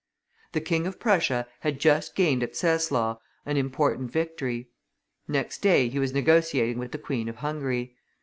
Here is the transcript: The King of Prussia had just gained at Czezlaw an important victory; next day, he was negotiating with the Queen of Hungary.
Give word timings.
The 0.53 0.61
King 0.61 0.87
of 0.87 0.99
Prussia 0.99 1.45
had 1.59 1.79
just 1.79 2.15
gained 2.15 2.41
at 2.41 2.53
Czezlaw 2.53 3.19
an 3.45 3.55
important 3.55 4.09
victory; 4.11 4.69
next 5.27 5.61
day, 5.61 5.89
he 5.89 5.99
was 5.99 6.11
negotiating 6.11 6.79
with 6.79 6.91
the 6.91 6.97
Queen 6.97 7.29
of 7.29 7.35
Hungary. 7.35 7.95